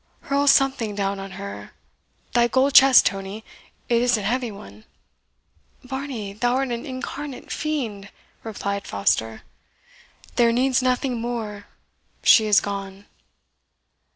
[0.21, 1.73] "Hurl something down on her
[2.33, 3.45] thy gold chest, Tony
[3.87, 4.83] it is an heavy one."
[5.83, 8.09] "Varney, thou art an incarnate fiend!"
[8.43, 9.43] replied Foster.
[10.37, 11.67] "There needs nothing more
[12.23, 13.05] she is gone!"